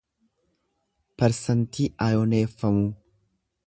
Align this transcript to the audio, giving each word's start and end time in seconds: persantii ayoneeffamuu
persantii 1.23 1.89
ayoneeffamuu 2.09 2.87